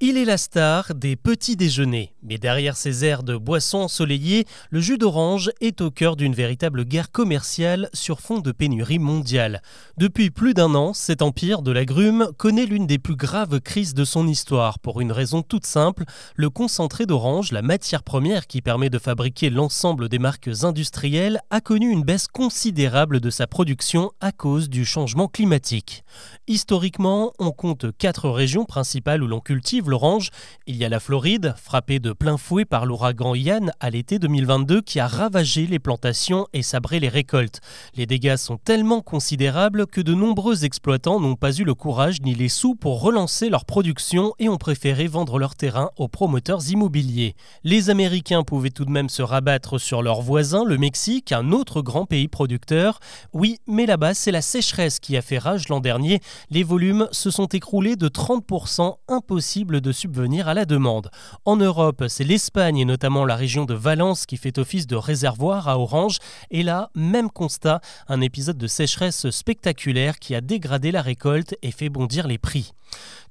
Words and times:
Il 0.00 0.18
est 0.18 0.24
la 0.24 0.38
star 0.38 0.92
des 0.92 1.14
petits 1.14 1.54
déjeuners, 1.54 2.16
mais 2.24 2.36
derrière 2.36 2.76
ces 2.76 3.04
airs 3.04 3.22
de 3.22 3.36
boissons 3.36 3.78
ensoleillées, 3.78 4.44
le 4.70 4.80
jus 4.80 4.98
d'orange 4.98 5.52
est 5.60 5.80
au 5.80 5.92
cœur 5.92 6.16
d'une 6.16 6.34
véritable 6.34 6.84
guerre 6.84 7.12
commerciale 7.12 7.88
sur 7.92 8.20
fond 8.20 8.40
de 8.40 8.50
pénurie 8.50 8.98
mondiale. 8.98 9.62
Depuis 9.96 10.30
plus 10.30 10.52
d'un 10.52 10.74
an, 10.74 10.94
cet 10.94 11.22
empire 11.22 11.62
de 11.62 11.70
l'agrume 11.70 12.28
connaît 12.36 12.66
l'une 12.66 12.88
des 12.88 12.98
plus 12.98 13.14
graves 13.14 13.60
crises 13.60 13.94
de 13.94 14.04
son 14.04 14.26
histoire, 14.26 14.80
pour 14.80 15.00
une 15.00 15.12
raison 15.12 15.42
toute 15.42 15.64
simple, 15.64 16.02
le 16.34 16.50
concentré 16.50 17.06
d'orange, 17.06 17.52
la 17.52 17.62
matière 17.62 18.02
première 18.02 18.48
qui 18.48 18.62
permet 18.62 18.90
de 18.90 18.98
fabriquer 18.98 19.48
l'ensemble 19.48 20.08
des 20.08 20.18
marques 20.18 20.50
industrielles, 20.64 21.40
a 21.50 21.60
connu 21.60 21.88
une 21.88 22.02
baisse 22.02 22.26
considérable 22.26 23.20
de 23.20 23.30
sa 23.30 23.46
production 23.46 24.10
à 24.20 24.32
cause 24.32 24.68
du 24.68 24.84
changement 24.84 25.28
climatique. 25.28 26.02
Historiquement, 26.48 27.32
on 27.38 27.52
compte 27.52 27.96
quatre 27.96 28.28
régions 28.28 28.64
principales 28.64 29.22
où 29.22 29.28
l'on 29.28 29.40
cultive 29.40 29.83
l'orange. 29.90 30.30
Il 30.66 30.76
y 30.76 30.84
a 30.84 30.88
la 30.88 31.00
Floride, 31.00 31.54
frappée 31.56 31.98
de 31.98 32.12
plein 32.12 32.36
fouet 32.36 32.64
par 32.64 32.86
l'ouragan 32.86 33.34
Ian 33.34 33.66
à 33.80 33.90
l'été 33.90 34.18
2022 34.18 34.82
qui 34.82 35.00
a 35.00 35.06
ravagé 35.06 35.66
les 35.66 35.78
plantations 35.78 36.46
et 36.52 36.62
sabré 36.62 37.00
les 37.00 37.08
récoltes. 37.08 37.60
Les 37.94 38.06
dégâts 38.06 38.36
sont 38.36 38.56
tellement 38.56 39.00
considérables 39.00 39.86
que 39.86 40.00
de 40.00 40.14
nombreux 40.14 40.64
exploitants 40.64 41.20
n'ont 41.20 41.36
pas 41.36 41.52
eu 41.52 41.64
le 41.64 41.74
courage 41.74 42.20
ni 42.22 42.34
les 42.34 42.48
sous 42.48 42.74
pour 42.74 43.00
relancer 43.00 43.50
leur 43.50 43.64
production 43.64 44.32
et 44.38 44.48
ont 44.48 44.56
préféré 44.56 45.06
vendre 45.06 45.38
leur 45.38 45.54
terrain 45.54 45.90
aux 45.96 46.08
promoteurs 46.08 46.68
immobiliers. 46.70 47.34
Les 47.62 47.90
Américains 47.90 48.42
pouvaient 48.42 48.70
tout 48.70 48.84
de 48.84 48.90
même 48.90 49.08
se 49.08 49.22
rabattre 49.22 49.78
sur 49.78 50.02
leurs 50.02 50.22
voisins, 50.22 50.64
le 50.64 50.78
Mexique, 50.78 51.32
un 51.32 51.52
autre 51.52 51.82
grand 51.82 52.06
pays 52.06 52.28
producteur. 52.28 53.00
Oui, 53.32 53.58
mais 53.66 53.86
là-bas, 53.86 54.14
c'est 54.14 54.32
la 54.32 54.42
sécheresse 54.42 55.00
qui 55.00 55.16
a 55.16 55.22
fait 55.22 55.38
rage 55.38 55.68
l'an 55.68 55.80
dernier. 55.80 56.20
Les 56.50 56.62
volumes 56.62 57.08
se 57.12 57.30
sont 57.30 57.46
écroulés 57.46 57.96
de 57.96 58.08
30%, 58.08 58.96
impossible 59.08 59.73
de 59.80 59.92
subvenir 59.92 60.48
à 60.48 60.54
la 60.54 60.64
demande. 60.64 61.10
En 61.44 61.56
Europe, 61.56 62.04
c'est 62.08 62.24
l'Espagne 62.24 62.78
et 62.78 62.84
notamment 62.84 63.24
la 63.24 63.36
région 63.36 63.64
de 63.64 63.74
Valence 63.74 64.26
qui 64.26 64.36
fait 64.36 64.58
office 64.58 64.86
de 64.86 64.96
réservoir 64.96 65.68
à 65.68 65.78
orange. 65.78 66.18
Et 66.50 66.62
là, 66.62 66.90
même 66.94 67.30
constat, 67.30 67.80
un 68.08 68.20
épisode 68.20 68.58
de 68.58 68.66
sécheresse 68.66 69.30
spectaculaire 69.30 70.18
qui 70.18 70.34
a 70.34 70.40
dégradé 70.40 70.90
la 70.92 71.02
récolte 71.02 71.54
et 71.62 71.70
fait 71.70 71.88
bondir 71.88 72.26
les 72.26 72.38
prix. 72.38 72.72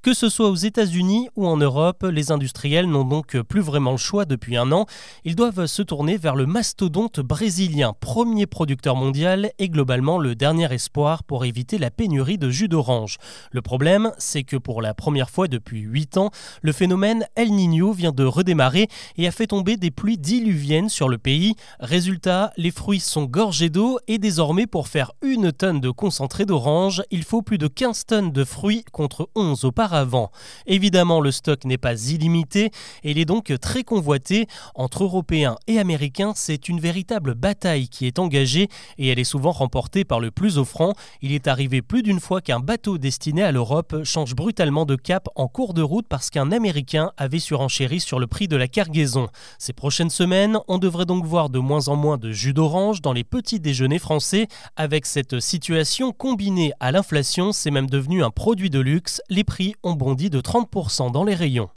Que 0.04 0.12
ce 0.12 0.28
soit 0.28 0.50
aux 0.50 0.54
États-Unis 0.54 1.30
ou 1.34 1.46
en 1.46 1.56
Europe, 1.56 2.02
les 2.02 2.30
industriels 2.30 2.86
n'ont 2.86 3.06
donc 3.06 3.40
plus 3.40 3.62
vraiment 3.62 3.92
le 3.92 3.96
choix 3.96 4.26
depuis 4.26 4.54
un 4.54 4.70
an. 4.70 4.84
Ils 5.24 5.34
doivent 5.34 5.64
se 5.64 5.80
tourner 5.80 6.18
vers 6.18 6.36
le 6.36 6.44
mastodonte 6.44 7.20
brésilien, 7.20 7.94
premier 7.98 8.44
producteur 8.44 8.96
mondial 8.96 9.50
et 9.58 9.70
globalement 9.70 10.18
le 10.18 10.34
dernier 10.34 10.70
espoir 10.70 11.24
pour 11.24 11.46
éviter 11.46 11.78
la 11.78 11.90
pénurie 11.90 12.36
de 12.36 12.50
jus 12.50 12.68
d'orange. 12.68 13.16
Le 13.50 13.62
problème, 13.62 14.12
c'est 14.18 14.42
que 14.42 14.58
pour 14.58 14.82
la 14.82 14.92
première 14.92 15.30
fois 15.30 15.48
depuis 15.48 15.80
8 15.80 16.18
ans, 16.18 16.30
le 16.60 16.72
phénomène 16.72 17.24
El 17.34 17.52
Niño 17.52 17.92
vient 17.94 18.12
de 18.12 18.24
redémarrer 18.24 18.88
et 19.16 19.26
a 19.26 19.30
fait 19.30 19.46
tomber 19.46 19.78
des 19.78 19.90
pluies 19.90 20.18
diluviennes 20.18 20.90
sur 20.90 21.08
le 21.08 21.16
pays. 21.16 21.54
Résultat, 21.80 22.52
les 22.58 22.72
fruits 22.72 23.00
sont 23.00 23.24
gorgés 23.24 23.70
d'eau 23.70 23.98
et 24.06 24.18
désormais 24.18 24.66
pour 24.66 24.88
faire 24.88 25.12
une 25.22 25.50
tonne 25.50 25.80
de 25.80 25.88
concentré 25.88 26.44
d'orange, 26.44 27.02
il 27.10 27.24
faut 27.24 27.40
plus 27.40 27.56
de 27.56 27.68
15 27.68 28.04
tonnes 28.04 28.32
de 28.32 28.44
fruits 28.44 28.84
contre 28.92 29.30
11 29.34 29.64
auparavant. 29.94 30.30
Évidemment, 30.66 31.20
le 31.20 31.30
stock 31.30 31.64
n'est 31.64 31.78
pas 31.78 31.94
illimité 31.94 32.70
et 33.04 33.12
il 33.12 33.18
est 33.18 33.24
donc 33.24 33.52
très 33.60 33.84
convoité. 33.84 34.46
Entre 34.74 35.04
Européens 35.04 35.56
et 35.66 35.78
Américains, 35.78 36.32
c'est 36.34 36.68
une 36.68 36.80
véritable 36.80 37.34
bataille 37.34 37.88
qui 37.88 38.06
est 38.06 38.18
engagée 38.18 38.68
et 38.98 39.08
elle 39.08 39.18
est 39.18 39.24
souvent 39.24 39.52
remportée 39.52 40.04
par 40.04 40.20
le 40.20 40.30
plus 40.30 40.58
offrant. 40.58 40.94
Il 41.22 41.32
est 41.32 41.46
arrivé 41.46 41.80
plus 41.80 42.02
d'une 42.02 42.20
fois 42.20 42.40
qu'un 42.40 42.60
bateau 42.60 42.98
destiné 42.98 43.44
à 43.44 43.52
l'Europe 43.52 44.02
change 44.04 44.34
brutalement 44.34 44.84
de 44.84 44.96
cap 44.96 45.28
en 45.36 45.46
cours 45.46 45.74
de 45.74 45.82
route 45.82 46.06
parce 46.08 46.30
qu'un 46.30 46.50
Américain 46.50 47.12
avait 47.16 47.38
surenchéri 47.38 48.00
sur 48.00 48.18
le 48.18 48.26
prix 48.26 48.48
de 48.48 48.56
la 48.56 48.66
cargaison. 48.66 49.28
Ces 49.58 49.72
prochaines 49.72 50.10
semaines, 50.10 50.58
on 50.66 50.78
devrait 50.78 51.06
donc 51.06 51.24
voir 51.24 51.50
de 51.50 51.58
moins 51.58 51.88
en 51.88 51.96
moins 51.96 52.18
de 52.18 52.32
jus 52.32 52.52
d'orange 52.52 53.00
dans 53.00 53.12
les 53.12 53.24
petits 53.24 53.60
déjeuners 53.60 53.98
français. 53.98 54.48
Avec 54.76 55.06
cette 55.06 55.38
situation 55.38 56.12
combinée 56.12 56.72
à 56.80 56.90
l'inflation, 56.90 57.52
c'est 57.52 57.70
même 57.70 57.88
devenu 57.88 58.24
un 58.24 58.30
produit 58.30 58.70
de 58.70 58.80
luxe. 58.80 59.20
Les 59.28 59.44
prix 59.44 59.74
ont 59.84 59.94
bondi 59.94 60.30
de 60.30 60.40
30% 60.40 61.12
dans 61.12 61.24
les 61.24 61.34
rayons. 61.34 61.70